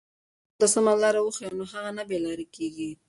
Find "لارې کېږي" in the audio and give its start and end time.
2.25-2.89